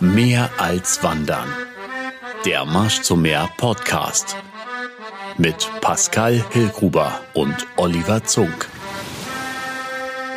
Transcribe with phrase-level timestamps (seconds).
[0.00, 1.48] Mehr als Wandern.
[2.44, 4.36] Der Marsch zum Meer Podcast.
[5.38, 8.68] Mit Pascal Hillgruber und Oliver Zunk.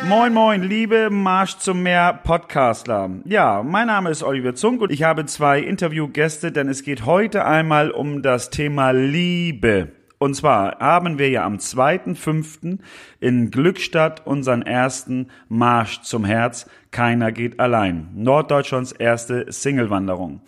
[0.08, 3.10] Moin, moin, liebe Marsch zum Meer Podcastler.
[3.26, 7.44] Ja, mein Name ist Oliver Zunk und ich habe zwei Interviewgäste, denn es geht heute
[7.44, 9.92] einmal um das Thema Liebe.
[10.22, 12.78] Und zwar haben wir ja am 2.5.
[13.20, 16.68] in Glückstadt unseren ersten Marsch zum Herz.
[16.90, 18.10] Keiner geht allein.
[18.14, 20.42] Norddeutschlands erste Singlewanderung.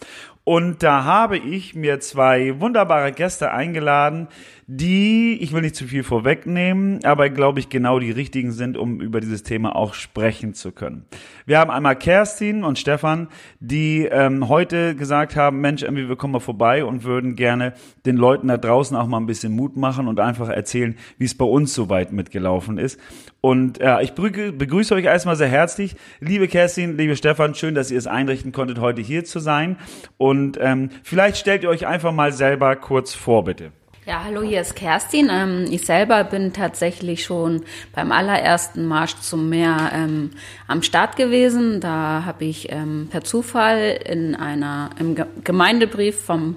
[0.44, 4.28] Und da habe ich mir zwei wunderbare Gäste eingeladen,
[4.66, 9.00] die, ich will nicht zu viel vorwegnehmen, aber glaube ich genau die richtigen sind, um
[9.00, 11.04] über dieses Thema auch sprechen zu können.
[11.46, 16.32] Wir haben einmal Kerstin und Stefan, die ähm, heute gesagt haben, Mensch, irgendwie wir kommen
[16.32, 17.74] mal vorbei und würden gerne
[18.06, 21.36] den Leuten da draußen auch mal ein bisschen Mut machen und einfach erzählen, wie es
[21.36, 23.00] bei uns so weit mitgelaufen ist.
[23.40, 25.96] Und ja, ich begrüße euch erstmal sehr herzlich.
[26.20, 29.76] Liebe Kerstin, liebe Stefan, schön, dass ihr es einrichten konntet, heute hier zu sein.
[30.16, 33.72] Und ähm, vielleicht stellt ihr euch einfach mal selber kurz vor, bitte.
[34.04, 35.28] Ja, hallo, hier ist Kerstin.
[35.30, 37.62] Ähm, ich selber bin tatsächlich schon
[37.94, 40.30] beim allerersten Marsch zum Meer ähm,
[40.66, 41.78] am Start gewesen.
[41.78, 46.56] Da habe ich ähm, per Zufall in einer im Gemeindebrief vom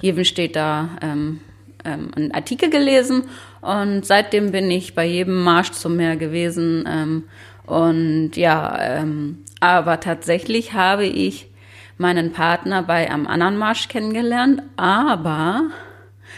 [0.00, 1.38] Jevenstädter ähm,
[1.84, 3.22] ähm, einen Artikel gelesen
[3.60, 6.88] und seitdem bin ich bei jedem Marsch zum Meer gewesen.
[6.88, 7.24] Ähm,
[7.66, 11.52] und ja, ähm, aber tatsächlich habe ich
[11.98, 15.70] meinen Partner bei einem anderen Marsch kennengelernt, aber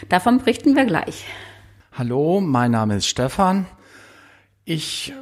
[0.09, 1.25] Davon berichten wir gleich.
[1.91, 3.65] Hallo, mein Name ist Stefan.
[4.65, 5.13] Ich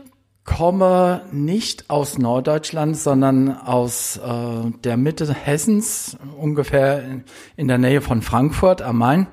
[0.43, 7.03] komme nicht aus Norddeutschland, sondern aus äh, der Mitte Hessens, ungefähr
[7.57, 9.27] in der Nähe von Frankfurt am Main.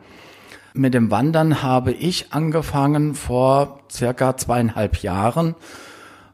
[0.75, 5.55] Mit dem Wandern habe ich angefangen vor circa zweieinhalb Jahren,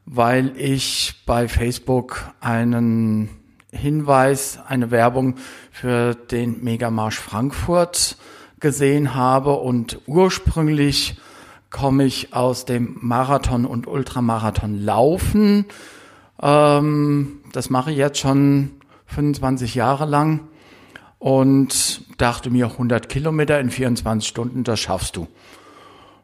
[0.07, 3.31] weil ich bei Facebook einen
[3.71, 5.37] Hinweis, eine Werbung
[5.71, 8.17] für den Megamarsch Frankfurt
[8.65, 11.19] gesehen habe und ursprünglich
[11.69, 15.67] komme ich aus dem Marathon und Ultramarathon Laufen.
[16.41, 18.71] Ähm, das mache ich jetzt schon
[19.05, 20.49] 25 Jahre lang
[21.19, 25.29] und dachte mir 100 Kilometer in 24 Stunden, das schaffst du.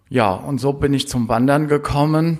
[0.08, 2.38] Ja, und so bin ich zum Wandern gekommen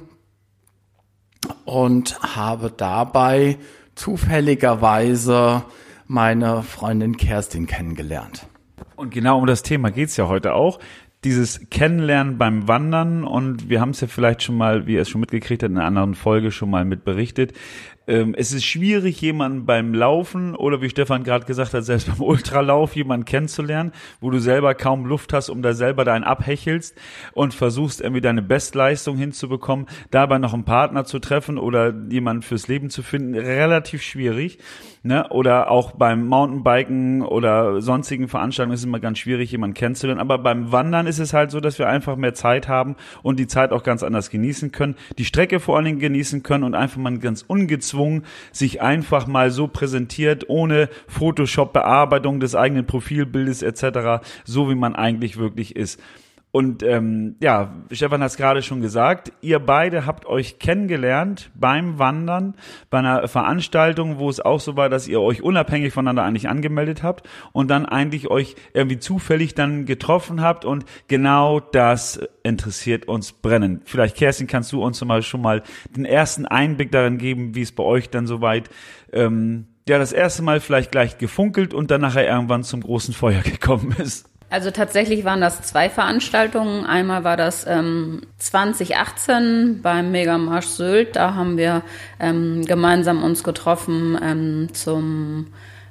[1.67, 3.59] und habe dabei
[3.97, 5.63] zufälligerweise
[6.07, 8.47] meine Freundin Kerstin kennengelernt.
[9.01, 10.79] Und genau um das Thema geht's ja heute auch.
[11.25, 15.09] Dieses Kennenlernen beim Wandern und wir haben es ja vielleicht schon mal, wie ihr es
[15.09, 17.55] schon mitgekriegt habt, in einer anderen Folge schon mal mit berichtet.
[18.07, 22.21] Ähm, es ist schwierig, jemanden beim Laufen oder wie Stefan gerade gesagt hat, selbst beim
[22.21, 26.95] Ultralauf jemanden kennenzulernen, wo du selber kaum Luft hast, um da selber deinen abhechelst
[27.33, 32.69] und versuchst irgendwie deine Bestleistung hinzubekommen, dabei noch einen Partner zu treffen oder jemanden fürs
[32.69, 34.59] Leben zu finden, relativ schwierig
[35.03, 35.29] ne?
[35.31, 40.21] Oder auch beim Mountainbiken oder sonstigen Veranstaltungen ist es immer ganz schwierig, jemanden kennenzulernen.
[40.21, 43.47] Aber beim Wandern ist es halt so, dass wir einfach mehr Zeit haben und die
[43.47, 46.99] Zeit auch ganz anders genießen können, die Strecke vor allen Dingen genießen können und einfach
[46.99, 54.71] mal ganz ungezwungen sich einfach mal so präsentiert, ohne Photoshop-Bearbeitung des eigenen Profilbildes etc., so
[54.71, 56.01] wie man eigentlich wirklich ist.
[56.53, 62.01] Und ähm, ja, Stefan hat es gerade schon gesagt, ihr beide habt euch kennengelernt beim
[62.01, 62.55] Wandern,
[62.91, 67.05] bei einer Veranstaltung, wo es auch so war, dass ihr euch unabhängig voneinander eigentlich angemeldet
[67.05, 73.33] habt und dann eigentlich euch irgendwie zufällig dann getroffen habt und genau das interessiert uns
[73.33, 73.83] brennend.
[73.85, 75.63] Vielleicht, Kerstin, kannst du uns mal, schon mal
[75.95, 78.71] den ersten Einblick darin geben, wie es bei euch dann soweit
[79.13, 83.41] ähm, ja, das erste Mal vielleicht gleich gefunkelt und dann nachher irgendwann zum großen Feuer
[83.45, 84.30] gekommen ist.
[84.51, 86.85] Also tatsächlich waren das zwei Veranstaltungen.
[86.85, 91.15] Einmal war das ähm, 2018 beim Megamarsch Sylt.
[91.15, 91.83] Da haben wir
[92.19, 95.47] ähm, gemeinsam uns getroffen ähm, zum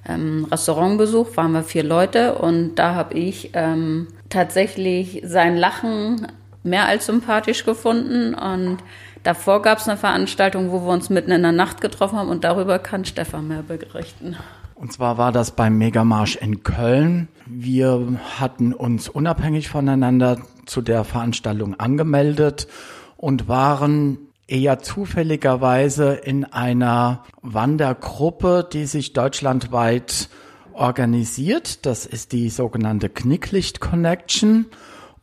[0.07, 1.37] ähm, Restaurantbesuch.
[1.37, 6.27] Waren wir vier Leute und da habe ich ähm, tatsächlich sein Lachen
[6.61, 8.79] mehr als sympathisch gefunden und
[9.23, 12.45] Davor gab es eine Veranstaltung, wo wir uns mitten in der Nacht getroffen haben und
[12.45, 14.37] darüber kann Stefan mehr berichten.
[14.79, 17.27] Und zwar war das beim Megamarsch in Köln.
[17.45, 22.69] Wir hatten uns unabhängig voneinander zu der Veranstaltung angemeldet
[23.17, 30.29] und waren eher zufälligerweise in einer Wandergruppe, die sich deutschlandweit
[30.71, 31.85] organisiert.
[31.85, 34.67] Das ist die sogenannte Knicklicht Connection.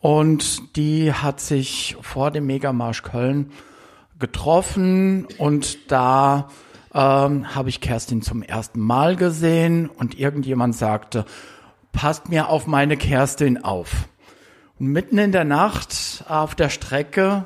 [0.01, 3.53] Und die hat sich vor dem Megamarsch Köln
[4.19, 6.49] getroffen und da
[6.97, 11.27] ähm, habe ich Kerstin zum ersten Mal gesehen und irgendjemand sagte,
[11.93, 14.09] passt mir auf meine Kerstin auf.
[14.81, 17.45] Und mitten in der Nacht auf der Strecke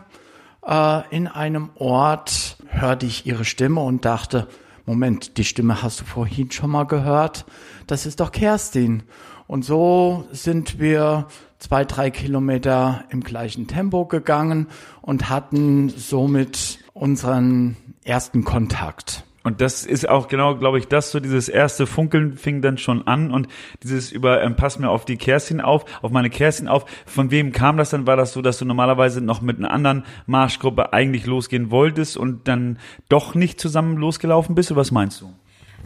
[0.65, 4.47] äh, in einem Ort hörte ich ihre Stimme und dachte,
[4.87, 7.45] Moment, die Stimme hast du vorhin schon mal gehört.
[7.89, 9.03] Das ist doch Kerstin.
[9.49, 11.27] Und so sind wir
[11.59, 14.69] zwei, drei Kilometer im gleichen Tempo gegangen
[15.03, 19.25] und hatten somit unseren ersten Kontakt.
[19.43, 23.07] Und das ist auch genau, glaube ich, das so dieses erste Funkeln fing dann schon
[23.07, 23.49] an und
[23.83, 26.85] dieses über ähm, pass mir auf die Kerstin auf, auf meine Kerstin auf.
[27.07, 28.07] Von wem kam das dann?
[28.07, 32.49] War das so, dass du normalerweise noch mit einer anderen Marschgruppe eigentlich losgehen wolltest und
[32.49, 32.79] dann
[33.09, 34.71] doch nicht zusammen losgelaufen bist?
[34.71, 35.33] Oder was meinst du?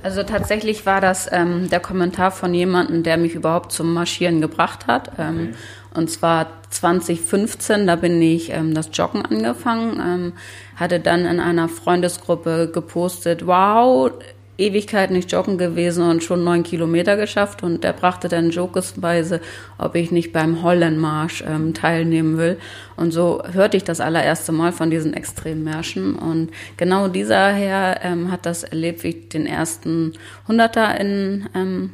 [0.02, 4.86] Also tatsächlich war das ähm, der Kommentar von jemandem, der mich überhaupt zum Marschieren gebracht
[4.86, 5.12] hat.
[5.18, 5.54] Ähm, okay.
[5.94, 10.32] Und zwar 2015, da bin ich ähm, das Joggen angefangen, ähm,
[10.76, 14.10] hatte dann in einer Freundesgruppe gepostet, wow,
[14.56, 17.62] Ewigkeit nicht joggen gewesen und schon neun Kilometer geschafft.
[17.62, 19.40] Und der brachte dann jokesweise,
[19.78, 22.58] ob ich nicht beim Hollandmarsch ähm, teilnehmen will.
[22.96, 26.14] Und so hörte ich das allererste Mal von diesen Extremmärschen.
[26.14, 30.12] Und genau dieser Herr ähm, hat das erlebt, wie ich den ersten
[30.46, 31.90] Hunderter in ähm,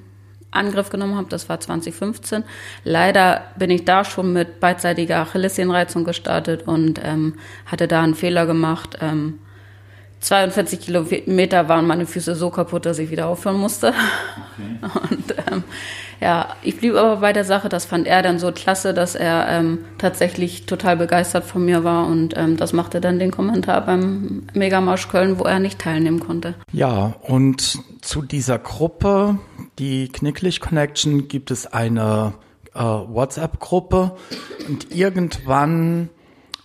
[0.50, 2.44] Angriff genommen habe, das war 2015.
[2.84, 7.34] Leider bin ich da schon mit beidseitiger Achillessehnenreizung gestartet und ähm,
[7.66, 8.98] hatte da einen Fehler gemacht.
[9.00, 9.38] Ähm,
[10.20, 13.94] 42 Kilometer waren meine Füße so kaputt, dass ich wieder aufhören musste.
[14.54, 14.98] Okay.
[15.10, 15.64] Und ähm,
[16.20, 17.70] ja, ich blieb aber bei der Sache.
[17.70, 22.06] Das fand er dann so klasse, dass er ähm, tatsächlich total begeistert von mir war
[22.06, 26.54] und ähm, das machte dann den Kommentar beim Megamarsch Köln, wo er nicht teilnehmen konnte.
[26.72, 29.38] Ja, und zu dieser Gruppe,
[29.78, 32.34] die Knicklich Connection, gibt es eine
[32.74, 34.12] äh, WhatsApp-Gruppe
[34.68, 36.10] und irgendwann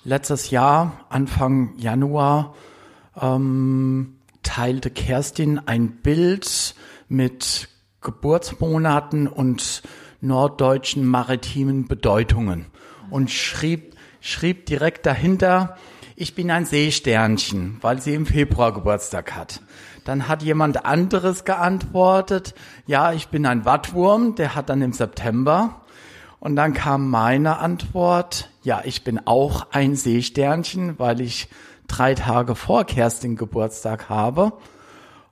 [0.03, 2.53] letztes Jahr, Anfang Januar,
[3.19, 6.75] ähm, teilte Kerstin ein Bild
[7.07, 7.69] mit
[8.01, 9.83] Geburtsmonaten und
[10.21, 12.67] norddeutschen maritimen Bedeutungen
[13.09, 15.77] und schrieb, schrieb direkt dahinter,
[16.15, 19.62] ich bin ein Seesternchen, weil sie im Februar Geburtstag hat.
[20.06, 22.56] Dann hat jemand anderes geantwortet,
[22.88, 25.81] ja, ich bin ein Wattwurm, der hat dann im September.
[26.39, 31.50] Und dann kam meine Antwort, ja, ich bin auch ein Seesternchen, weil ich
[31.97, 34.53] drei Tage vor Kerstin Geburtstag habe.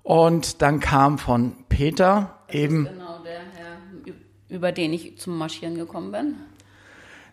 [0.02, 2.86] Und dann kam von Peter das eben.
[2.86, 4.14] genau der Herr,
[4.50, 6.36] über den ich zum Marschieren gekommen bin.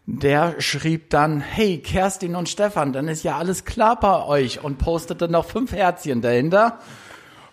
[0.07, 4.79] Der schrieb dann, hey, Kerstin und Stefan, dann ist ja alles klar bei euch und
[4.79, 6.79] postete noch fünf Herzchen dahinter.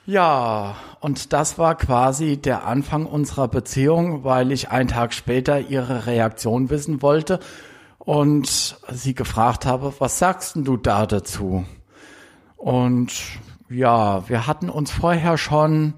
[0.05, 6.05] Ja, und das war quasi der Anfang unserer Beziehung, weil ich einen Tag später ihre
[6.05, 7.39] Reaktion wissen wollte
[8.07, 11.65] und sie gefragt habe, was sagst denn du da dazu?
[12.55, 13.11] Und
[13.69, 15.93] ja, wir hatten uns vorher schon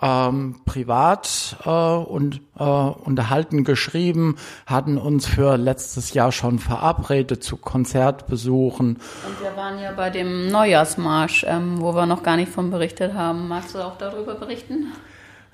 [0.00, 7.58] ähm, privat äh, und äh, unterhalten geschrieben, hatten uns für letztes Jahr schon verabredet zu
[7.58, 8.96] Konzertbesuchen.
[8.96, 13.12] Und wir waren ja bei dem Neujahrsmarsch, ähm, wo wir noch gar nicht von berichtet
[13.12, 13.48] haben.
[13.48, 14.94] Magst du auch darüber berichten?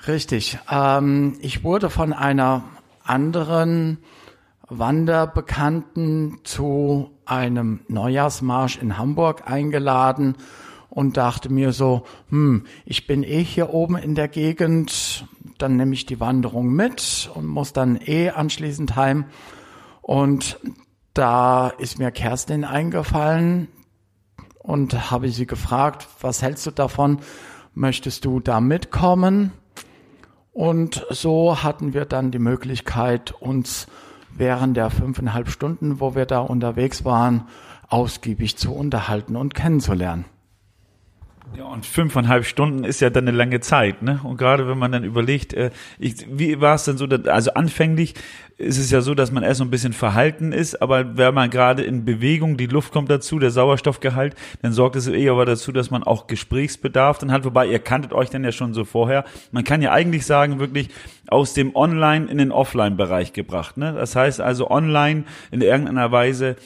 [0.06, 0.56] Richtig.
[0.70, 2.62] Ähm, ich wurde von einer
[3.02, 3.98] anderen
[4.78, 10.36] Wanderbekannten zu einem Neujahrsmarsch in Hamburg eingeladen
[10.90, 15.26] und dachte mir so, hm, ich bin eh hier oben in der Gegend,
[15.58, 19.24] dann nehme ich die Wanderung mit und muss dann eh anschließend heim.
[20.02, 20.58] Und
[21.14, 23.68] da ist mir Kerstin eingefallen
[24.58, 27.20] und habe sie gefragt, was hältst du davon?
[27.74, 29.52] Möchtest du da mitkommen?
[30.52, 33.88] Und so hatten wir dann die Möglichkeit, uns
[34.36, 37.46] während der fünfeinhalb Stunden, wo wir da unterwegs waren,
[37.88, 40.24] ausgiebig zu unterhalten und kennenzulernen.
[41.56, 44.18] Ja, und fünfeinhalb Stunden ist ja dann eine lange Zeit, ne?
[44.24, 45.70] Und gerade wenn man dann überlegt, äh,
[46.00, 48.14] ich, wie war es denn so, dass, also anfänglich
[48.56, 51.50] ist es ja so, dass man erst so ein bisschen verhalten ist, aber wenn man
[51.50, 55.70] gerade in Bewegung, die Luft kommt dazu, der Sauerstoffgehalt, dann sorgt es eher aber dazu,
[55.70, 59.24] dass man auch Gesprächsbedarf dann hat, wobei ihr kanntet euch dann ja schon so vorher.
[59.52, 60.88] Man kann ja eigentlich sagen, wirklich
[61.28, 63.92] aus dem Online in den Offline-Bereich gebracht, ne?
[63.92, 66.56] Das heißt also online in irgendeiner Weise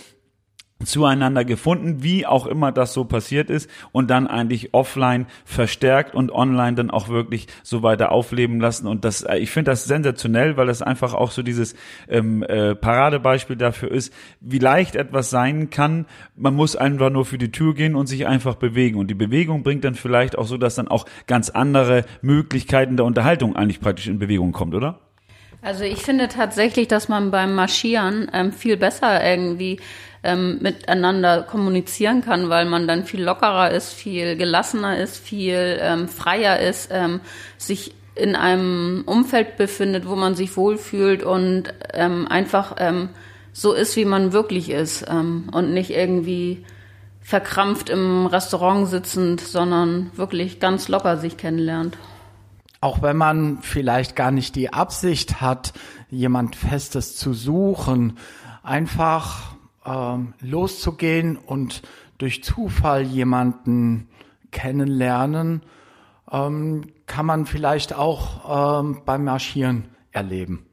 [0.85, 6.31] zueinander gefunden, wie auch immer das so passiert ist und dann eigentlich offline verstärkt und
[6.31, 10.57] online dann auch wirklich so weiter aufleben lassen und das äh, ich finde das sensationell,
[10.57, 11.75] weil das einfach auch so dieses
[12.09, 16.07] ähm, äh, Paradebeispiel dafür ist, wie leicht etwas sein kann.
[16.37, 19.65] Man muss einfach nur für die Tür gehen und sich einfach bewegen und die Bewegung
[19.65, 24.07] bringt dann vielleicht auch so, dass dann auch ganz andere Möglichkeiten der Unterhaltung eigentlich praktisch
[24.07, 25.01] in Bewegung kommt, oder?
[25.61, 29.81] Also ich finde tatsächlich, dass man beim Marschieren ähm, viel besser irgendwie
[30.23, 36.09] ähm, miteinander kommunizieren kann, weil man dann viel lockerer ist, viel gelassener ist, viel ähm,
[36.09, 37.21] freier ist, ähm,
[37.57, 43.11] sich in einem Umfeld befindet, wo man sich wohlfühlt und ähm, einfach ähm,
[43.53, 46.65] so ist, wie man wirklich ist ähm, und nicht irgendwie
[47.21, 51.97] verkrampft im Restaurant sitzend, sondern wirklich ganz locker sich kennenlernt.
[52.81, 55.73] Auch wenn man vielleicht gar nicht die Absicht hat,
[56.11, 58.17] jemand Festes zu suchen,
[58.63, 59.58] einfach
[59.89, 61.83] ähm, loszugehen und
[62.19, 64.09] durch Zufall jemanden
[64.51, 65.63] kennenlernen,
[66.31, 70.69] ähm, kann man vielleicht auch ähm, beim Marschieren erleben.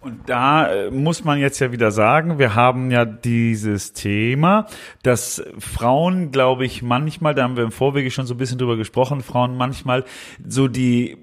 [0.00, 4.66] Und da äh, muss man jetzt ja wieder sagen, wir haben ja dieses Thema,
[5.02, 8.76] dass Frauen, glaube ich, manchmal, da haben wir im Vorwege schon so ein bisschen drüber
[8.78, 10.04] gesprochen, Frauen manchmal
[10.46, 11.18] so die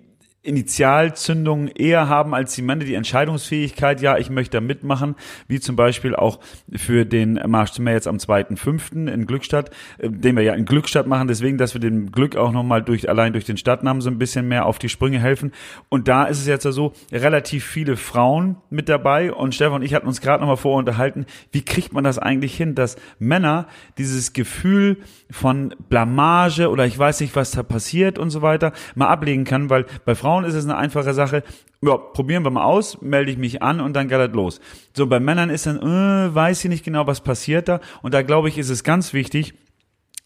[0.47, 5.15] Initialzündung eher haben als die Männer die Entscheidungsfähigkeit, ja, ich möchte da mitmachen,
[5.47, 6.39] wie zum Beispiel auch
[6.75, 9.07] für den Marsch Meer jetzt am 2.5.
[9.11, 12.51] in Glückstadt, äh, den wir ja in Glückstadt machen, deswegen, dass wir dem Glück auch
[12.51, 15.51] nochmal durch, allein durch den Stadtnamen so ein bisschen mehr auf die Sprünge helfen.
[15.89, 19.93] Und da ist es jetzt so, relativ viele Frauen mit dabei und Stefan und ich
[19.93, 24.97] hatten uns gerade nochmal vorunterhalten, wie kriegt man das eigentlich hin, dass Männer dieses Gefühl
[25.29, 29.69] von Blamage oder ich weiß nicht, was da passiert und so weiter, mal ablegen kann,
[29.69, 31.43] weil bei Frauen ist es eine einfache Sache.
[31.81, 34.61] Ja, probieren wir mal aus, melde ich mich an und dann geht das los.
[34.95, 37.79] So, bei Männern ist dann, äh, weiß ich nicht genau, was passiert da.
[38.03, 39.55] Und da glaube ich, ist es ganz wichtig,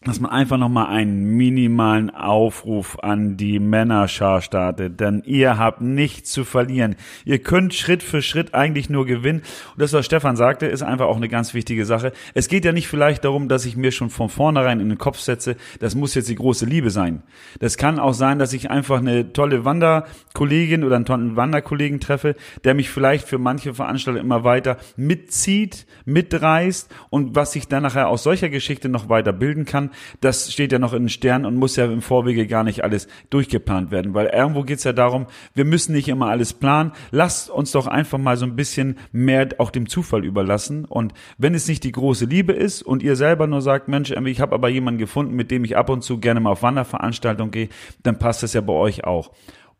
[0.04, 6.32] dass man einfach nochmal einen minimalen Aufruf an die Männerschar startet, denn ihr habt nichts
[6.32, 6.96] zu verlieren.
[7.24, 9.42] Ihr könnt Schritt für Schritt eigentlich nur gewinnen.
[9.72, 12.12] Und das, was Stefan sagte, ist einfach auch eine ganz wichtige Sache.
[12.34, 15.18] Es geht ja nicht vielleicht darum, dass ich mir schon von vornherein in den Kopf
[15.18, 17.22] setze, das muss jetzt die große Liebe sein.
[17.60, 22.34] Das kann auch sein, dass ich einfach eine tolle Wanderkollegin oder einen tollen Wanderkollegen treffe,
[22.64, 28.08] der mich vielleicht für manche Veranstaltungen immer weiter mitzieht, mitreißt und was sich dann nachher
[28.08, 31.56] aus solcher Geschichte noch weiter bilden kann, das steht ja noch in den Sternen und
[31.56, 35.64] muss ja im Vorwege gar nicht alles durchgeplant werden, weil irgendwo geht's ja darum, wir
[35.64, 36.92] müssen nicht immer alles planen.
[37.10, 40.84] Lasst uns doch einfach mal so ein bisschen mehr auch dem Zufall überlassen.
[40.84, 44.40] Und wenn es nicht die große Liebe ist und ihr selber nur sagt, Mensch, ich
[44.40, 47.68] habe aber jemanden gefunden, mit dem ich ab und zu gerne mal auf Wanderveranstaltungen gehe,
[48.02, 49.30] dann passt das ja bei euch auch.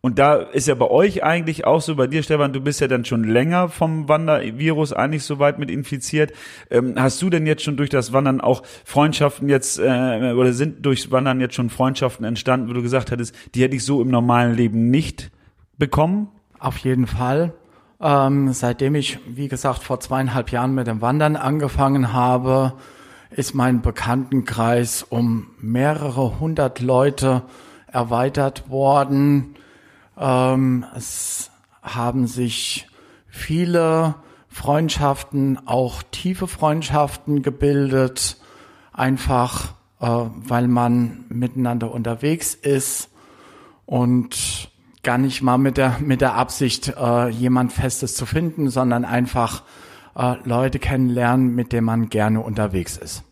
[0.05, 2.89] Und da ist ja bei euch eigentlich auch so, bei dir, Stefan, du bist ja
[2.89, 6.33] dann schon länger vom Wandervirus eigentlich so weit mit infiziert.
[6.73, 10.85] Ähm, hast du denn jetzt schon durch das Wandern auch Freundschaften jetzt, äh, oder sind
[10.85, 14.09] durchs Wandern jetzt schon Freundschaften entstanden, wo du gesagt hattest, die hätte ich so im
[14.09, 15.31] normalen Leben nicht
[15.79, 16.27] bekommen?
[16.59, 17.53] Auf jeden Fall.
[18.01, 22.73] Ähm, seitdem ich, wie gesagt, vor zweieinhalb Jahren mit dem Wandern angefangen habe,
[23.31, 27.43] ist mein Bekanntenkreis um mehrere hundert Leute
[27.87, 29.55] erweitert worden
[30.19, 31.51] ähm, es
[31.83, 32.89] haben sich
[33.27, 34.15] viele
[34.49, 38.37] Freundschaften, auch tiefe Freundschaften gebildet,
[38.93, 43.09] einfach äh, weil man miteinander unterwegs ist
[43.87, 44.71] und
[45.03, 49.63] gar nicht mal mit der, mit der Absicht, äh, jemand Festes zu finden, sondern einfach
[50.17, 53.25] äh, Leute kennenlernen, mit denen man gerne unterwegs ist.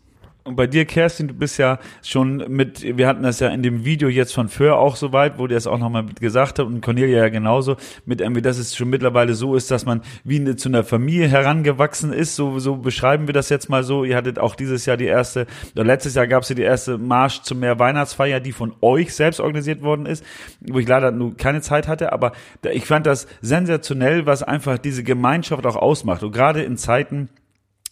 [0.43, 3.85] Und bei dir, Kerstin, du bist ja schon mit, wir hatten das ja in dem
[3.85, 6.81] Video jetzt von Föhr auch so weit, wo der es auch nochmal gesagt hat und
[6.81, 10.55] Cornelia ja genauso, mit irgendwie, dass es schon mittlerweile so ist, dass man wie eine,
[10.55, 14.03] zu einer Familie herangewachsen ist, so, so beschreiben wir das jetzt mal so.
[14.03, 15.45] Ihr hattet auch dieses Jahr die erste,
[15.75, 19.13] oder letztes Jahr gab es ja die erste Marsch zum Meer Weihnachtsfeier, die von euch
[19.13, 20.25] selbst organisiert worden ist,
[20.59, 22.31] wo ich leider nur keine Zeit hatte, aber
[22.71, 26.23] ich fand das sensationell, was einfach diese Gemeinschaft auch ausmacht.
[26.23, 27.29] Und gerade in Zeiten,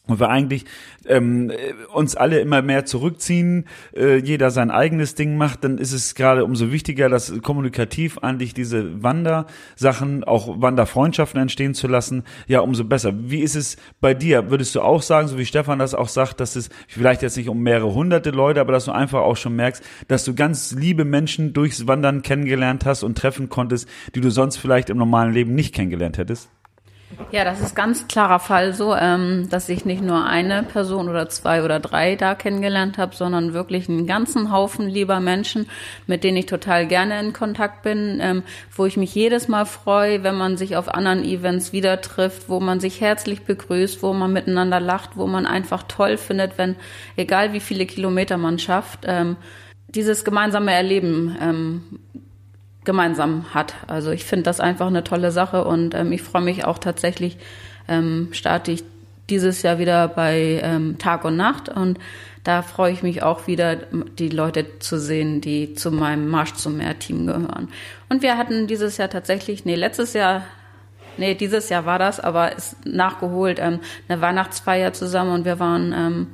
[0.09, 0.65] und wir eigentlich
[1.05, 1.51] ähm,
[1.93, 6.43] uns alle immer mehr zurückziehen, äh, jeder sein eigenes Ding macht, dann ist es gerade
[6.43, 13.13] umso wichtiger, dass kommunikativ eigentlich diese Wandersachen, auch Wanderfreundschaften entstehen zu lassen, ja, umso besser.
[13.15, 14.49] Wie ist es bei dir?
[14.49, 17.49] Würdest du auch sagen, so wie Stefan das auch sagt, dass es vielleicht jetzt nicht
[17.49, 21.05] um mehrere hunderte Leute, aber dass du einfach auch schon merkst, dass du ganz liebe
[21.05, 25.55] Menschen durchs Wandern kennengelernt hast und treffen konntest, die du sonst vielleicht im normalen Leben
[25.55, 26.49] nicht kennengelernt hättest?
[27.31, 31.29] Ja, das ist ganz klarer Fall so, ähm, dass ich nicht nur eine Person oder
[31.29, 35.67] zwei oder drei da kennengelernt habe, sondern wirklich einen ganzen Haufen lieber Menschen,
[36.07, 38.43] mit denen ich total gerne in Kontakt bin, ähm,
[38.75, 42.59] wo ich mich jedes Mal freue, wenn man sich auf anderen Events wieder trifft, wo
[42.59, 46.75] man sich herzlich begrüßt, wo man miteinander lacht, wo man einfach toll findet, wenn,
[47.15, 49.35] egal wie viele Kilometer man schafft, ähm,
[49.87, 51.35] dieses gemeinsame Erleben
[52.83, 53.75] gemeinsam hat.
[53.87, 57.37] Also ich finde das einfach eine tolle Sache und ähm, ich freue mich auch tatsächlich,
[57.87, 58.83] ähm, starte ich
[59.29, 61.99] dieses Jahr wieder bei ähm, Tag und Nacht und
[62.43, 63.75] da freue ich mich auch wieder,
[64.17, 67.69] die Leute zu sehen, die zu meinem Marsch zum Meer-Team gehören.
[68.07, 70.45] Und wir hatten dieses Jahr tatsächlich, nee, letztes Jahr,
[71.17, 75.93] nee, dieses Jahr war das, aber ist nachgeholt, ähm, eine Weihnachtsfeier zusammen und wir waren
[75.93, 76.27] ähm,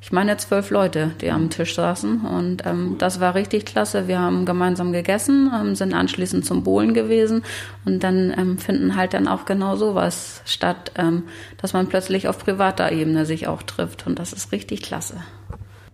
[0.00, 2.20] ich meine, zwölf Leute, die am Tisch saßen.
[2.20, 4.06] Und ähm, das war richtig klasse.
[4.06, 7.44] Wir haben gemeinsam gegessen, ähm, sind anschließend zum Bohlen gewesen.
[7.84, 11.24] Und dann ähm, finden halt dann auch genau sowas statt, ähm,
[11.60, 14.06] dass man plötzlich auf privater Ebene sich auch trifft.
[14.06, 15.16] Und das ist richtig klasse.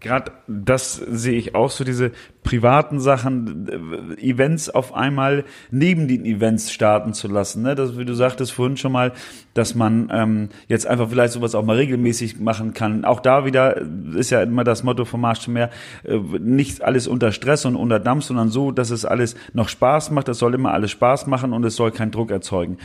[0.05, 2.11] Gerade das sehe ich auch so, diese
[2.43, 7.63] privaten Sachen, äh, Events auf einmal neben den Events starten zu lassen.
[7.63, 7.75] Ne?
[7.75, 9.13] Das, wie du sagtest vorhin schon mal,
[9.55, 13.07] dass man ähm, jetzt einfach vielleicht sowas auch mal regelmäßig machen kann.
[13.07, 13.81] Auch da wieder
[14.15, 15.71] ist ja immer das Motto vom Marsch zum Meer,
[16.03, 20.11] äh, nicht alles unter Stress und unter Dampf, sondern so, dass es alles noch Spaß
[20.11, 20.29] macht.
[20.29, 22.77] Es soll immer alles Spaß machen und es soll keinen Druck erzeugen.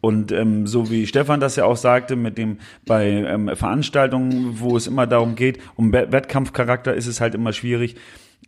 [0.00, 4.76] Und ähm, so wie Stefan das ja auch sagte, mit dem bei ähm, Veranstaltungen, wo
[4.76, 7.96] es immer darum geht, um Wettkampfcharakter ist es halt immer schwierig.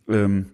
[0.07, 0.47] Ähm,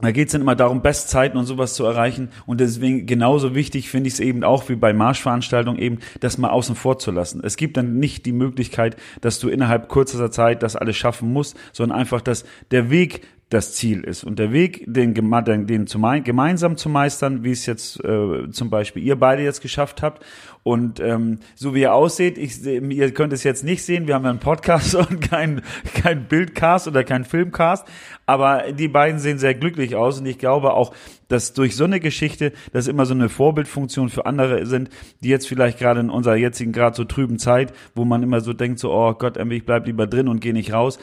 [0.00, 2.28] da geht es dann immer darum, Bestzeiten und sowas zu erreichen.
[2.46, 6.50] Und deswegen genauso wichtig finde ich es eben auch wie bei Marschveranstaltungen eben, das mal
[6.50, 7.40] außen vor zu lassen.
[7.42, 11.56] Es gibt dann nicht die Möglichkeit, dass du innerhalb kürzester Zeit das alles schaffen musst,
[11.72, 14.24] sondern einfach, dass der Weg das Ziel ist.
[14.24, 18.50] Und der Weg, den, den, den zu mein, gemeinsam zu meistern, wie es jetzt äh,
[18.50, 20.22] zum Beispiel ihr beide jetzt geschafft habt.
[20.62, 24.24] Und ähm, so wie ihr aussieht, ich, ihr könnt es jetzt nicht sehen, wir haben
[24.24, 25.62] ja einen Podcast und kein,
[25.94, 27.86] kein Bildcast oder kein Filmcast,
[28.26, 30.92] aber die beiden sehen sehr glücklich aus und ich glaube auch,
[31.28, 34.90] dass durch so eine Geschichte das immer so eine Vorbildfunktion für andere sind,
[35.22, 38.52] die jetzt vielleicht gerade in unserer jetzigen gerade so trüben Zeit, wo man immer so
[38.52, 40.98] denkt, so, oh Gott, ich bleib lieber drin und gehe nicht raus,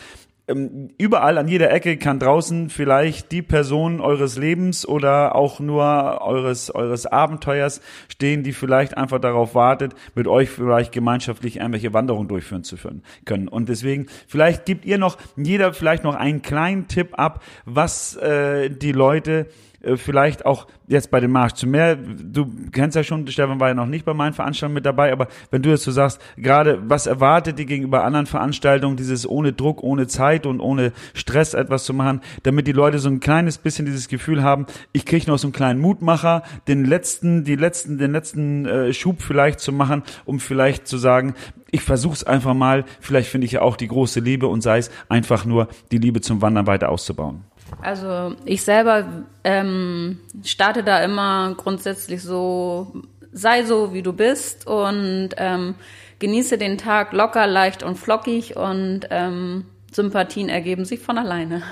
[0.47, 5.83] überall an jeder Ecke kann draußen vielleicht die Person eures Lebens oder auch nur
[6.21, 12.27] eures, eures Abenteuers stehen, die vielleicht einfach darauf wartet, mit euch vielleicht gemeinschaftlich irgendwelche Wanderungen
[12.27, 12.77] durchführen zu
[13.25, 13.47] können.
[13.47, 18.69] Und deswegen, vielleicht gibt ihr noch, jeder vielleicht noch einen kleinen Tipp ab, was äh,
[18.69, 19.47] die Leute
[19.95, 23.73] vielleicht auch jetzt bei dem Marsch zu mehr, du kennst ja schon, Stefan war ja
[23.73, 27.07] noch nicht bei meinen Veranstaltungen mit dabei, aber wenn du jetzt so sagst, gerade was
[27.07, 31.93] erwartet ihr gegenüber anderen Veranstaltungen, dieses ohne Druck, ohne Zeit und ohne Stress etwas zu
[31.93, 35.47] machen, damit die Leute so ein kleines bisschen dieses Gefühl haben, ich kriege noch so
[35.47, 40.39] einen kleinen Mutmacher, den letzten, die letzten, den letzten äh, Schub vielleicht zu machen, um
[40.39, 41.35] vielleicht zu sagen,
[41.71, 44.91] ich versuch's einfach mal, vielleicht finde ich ja auch die große Liebe und sei es
[45.09, 47.43] einfach nur die Liebe zum Wandern weiter auszubauen.
[47.81, 52.93] Also ich selber ähm, starte da immer grundsätzlich so,
[53.31, 55.75] sei so, wie du bist und ähm,
[56.19, 61.63] genieße den Tag locker, leicht und flockig und ähm, Sympathien ergeben sich von alleine.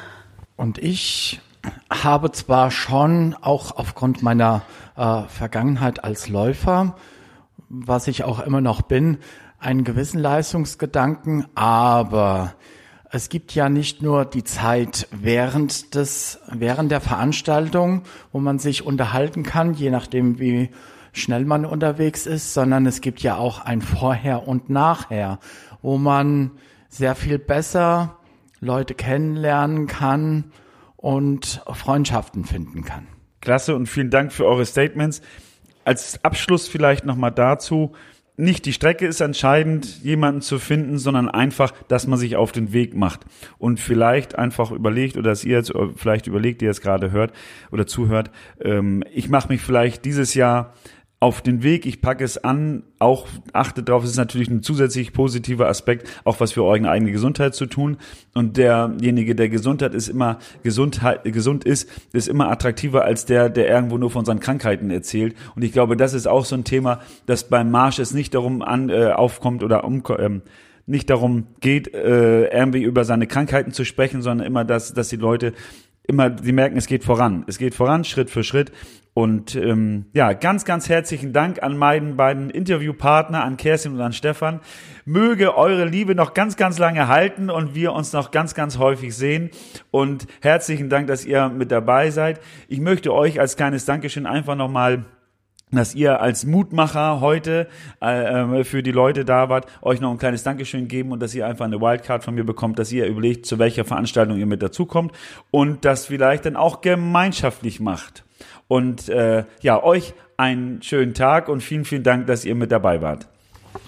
[0.56, 1.42] Und ich
[1.90, 4.64] habe zwar schon auch aufgrund meiner
[4.96, 6.96] äh, Vergangenheit als Läufer,
[7.70, 9.20] was ich auch immer noch bin,
[9.60, 12.54] einen gewissen Leistungsgedanken, aber
[13.16, 18.84] es gibt ja nicht nur die Zeit während des, während der Veranstaltung, wo man sich
[18.84, 20.72] unterhalten kann, je nachdem wie
[21.12, 25.38] schnell man unterwegs ist, sondern es gibt ja auch ein Vorher und Nachher,
[25.84, 26.54] wo man
[26.90, 28.18] sehr viel besser
[28.60, 30.46] Leute kennenlernen kann
[30.96, 33.06] und Freundschaften finden kann.
[33.42, 35.22] Klasse und vielen Dank für eure Statements.
[35.86, 37.92] Als Abschluss vielleicht nochmal dazu,
[38.36, 42.74] nicht die Strecke ist entscheidend, jemanden zu finden, sondern einfach, dass man sich auf den
[42.74, 43.22] Weg macht.
[43.60, 47.32] Und vielleicht einfach überlegt oder dass ihr jetzt vielleicht überlegt, ihr es gerade hört
[47.72, 50.74] oder zuhört, ähm, ich mache mich vielleicht dieses Jahr
[51.24, 55.14] auf den Weg, ich packe es an, auch achtet darauf, es ist natürlich ein zusätzlich
[55.14, 57.96] positiver Aspekt, auch was für eure eigene Gesundheit zu tun.
[58.34, 63.70] Und derjenige, der Gesundheit ist immer Gesundheit, gesund ist, ist immer attraktiver als der, der
[63.70, 65.34] irgendwo nur von seinen Krankheiten erzählt.
[65.56, 68.62] Und ich glaube, das ist auch so ein Thema, dass beim Marsch es nicht darum
[68.62, 70.42] an, äh, aufkommt oder um, ähm,
[70.88, 75.16] nicht darum geht, äh, irgendwie über seine Krankheiten zu sprechen, sondern immer, dass, dass die
[75.16, 75.54] Leute
[76.06, 77.46] immer, die merken, es geht voran.
[77.48, 78.74] Es geht voran, Schritt für Schritt.
[79.14, 84.12] Und ähm, ja, ganz, ganz herzlichen Dank an meinen beiden Interviewpartner, an Kerstin und an
[84.12, 84.60] Stefan.
[85.06, 89.16] Möge eure Liebe noch ganz, ganz lange halten und wir uns noch ganz, ganz häufig
[89.16, 89.52] sehen.
[89.92, 92.40] Und herzlichen Dank, dass ihr mit dabei seid.
[92.68, 95.06] Ich möchte euch als kleines Dankeschön einfach nochmal
[95.76, 97.68] dass ihr als Mutmacher heute
[98.02, 101.34] äh, äh, für die Leute da wart, euch noch ein kleines Dankeschön geben und dass
[101.36, 104.62] ihr einfach eine Wildcard von mir bekommt, dass ihr überlegt, zu welcher Veranstaltung ihr mit
[104.62, 105.12] dazukommt
[105.52, 108.24] und das vielleicht dann auch gemeinschaftlich macht.
[108.68, 113.02] Und äh, ja, euch einen schönen Tag und vielen, vielen Dank, dass ihr mit dabei
[113.02, 113.28] wart.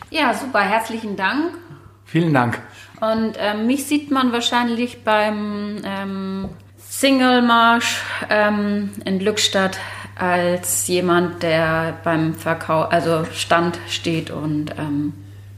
[0.10, 1.58] Ja, super, herzlichen Dank.
[2.06, 2.60] Vielen Dank.
[3.02, 9.80] Und ähm, mich sieht man wahrscheinlich beim ähm, Single Marsch ähm, in Glückstadt
[10.15, 15.13] als jemand, der beim Verkauf, also Stand steht und ähm,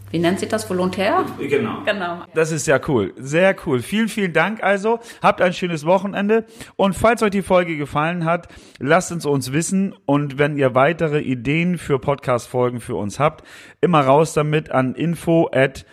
[0.10, 0.70] wie nennt sich das?
[0.70, 1.26] Volontär?
[1.38, 1.82] Genau.
[1.84, 2.24] Genau.
[2.34, 3.14] Das ist ja cool.
[3.18, 3.82] Sehr cool.
[3.82, 5.00] Vielen, vielen Dank also.
[5.22, 6.46] Habt ein schönes Wochenende.
[6.78, 8.48] Und falls euch die Folge gefallen hat,
[8.80, 9.94] lasst uns uns wissen.
[10.06, 13.46] Und wenn ihr weitere Ideen für Podcast-Folgen für uns habt,
[13.82, 15.86] immer raus damit an info at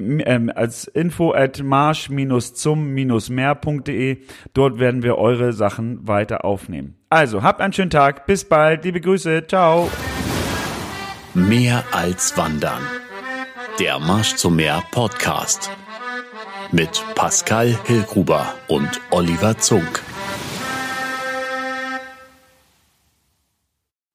[0.00, 4.18] ähm, als info at marsch-zum-mehr.de.
[4.54, 6.96] Dort werden wir eure Sachen weiter aufnehmen.
[7.10, 8.26] Also, habt einen schönen Tag.
[8.26, 8.84] Bis bald.
[8.84, 9.46] Liebe Grüße.
[9.46, 9.90] Ciao.
[11.34, 12.82] Mehr als Wandern.
[13.78, 15.70] Der Marsch zum Meer Podcast.
[16.72, 20.02] mit Pascal Hillgruber und Oliver Zunk.